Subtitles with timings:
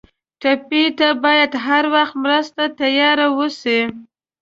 [0.41, 3.79] ټپي ته باید هر وخت مرستې ته تیار ووسو.